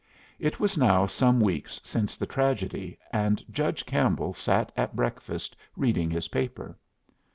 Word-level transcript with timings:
It 0.39 0.59
was 0.59 0.79
now 0.79 1.05
some 1.05 1.39
weeks 1.39 1.79
since 1.83 2.15
the 2.15 2.25
tragedy, 2.25 2.97
and 3.13 3.43
Judge 3.53 3.85
Campbell 3.85 4.33
sat 4.33 4.71
at 4.75 4.95
breakfast 4.95 5.55
reading 5.75 6.09
his 6.09 6.29
paper. 6.29 6.75